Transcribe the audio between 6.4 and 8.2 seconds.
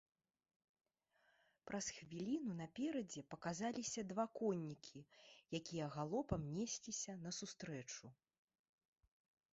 несліся насустрэчу.